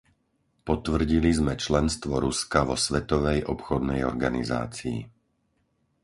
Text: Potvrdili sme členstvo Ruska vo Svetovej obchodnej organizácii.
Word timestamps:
Potvrdili 0.69 1.29
sme 1.39 1.53
členstvo 1.65 2.13
Ruska 2.25 2.59
vo 2.69 2.73
Svetovej 2.85 3.39
obchodnej 3.53 4.01
organizácii. 4.13 4.97